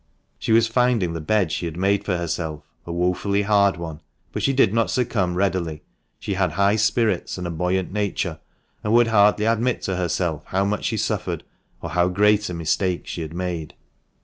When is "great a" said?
12.07-12.53